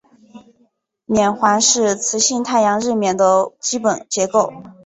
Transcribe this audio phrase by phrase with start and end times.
[1.05, 4.51] 冕环是磁性太阳日冕的基本结构。